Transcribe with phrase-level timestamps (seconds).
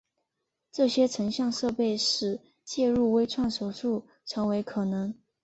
[0.71, 5.13] 这些成像设备使介入微创手术成为可能。